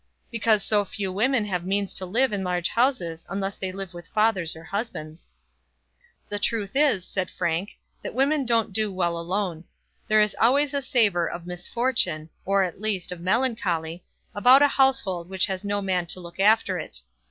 "Because 0.31 0.63
so 0.63 0.83
few 0.83 1.13
women 1.13 1.45
have 1.45 1.61
the 1.61 1.67
means 1.67 1.93
to 1.93 2.07
live 2.07 2.33
in 2.33 2.43
large 2.43 2.69
houses, 2.69 3.23
unless 3.29 3.55
they 3.55 3.71
live 3.71 3.93
with 3.93 4.07
fathers 4.07 4.55
or 4.55 4.63
husbands." 4.63 5.29
"The 6.27 6.39
truth 6.39 6.71
is," 6.75 7.05
said 7.05 7.29
Frank, 7.29 7.77
"that 8.01 8.15
women 8.15 8.43
don't 8.43 8.73
do 8.73 8.91
well 8.91 9.15
alone. 9.15 9.63
There 10.07 10.19
is 10.19 10.35
always 10.41 10.73
a 10.73 10.81
savour 10.81 11.29
of 11.29 11.45
misfortune, 11.45 12.31
or, 12.45 12.63
at 12.63 12.81
least, 12.81 13.11
of 13.11 13.21
melancholy, 13.21 14.03
about 14.33 14.63
a 14.63 14.69
household 14.69 15.29
which 15.29 15.45
has 15.45 15.63
no 15.63 15.83
man 15.83 16.07
to 16.07 16.19
look 16.19 16.39
after 16.39 16.79
it. 16.79 17.01